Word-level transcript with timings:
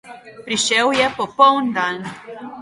Prišel 0.45 0.87
je 0.99 1.07
popoln 1.19 1.65
dan. 1.77 1.97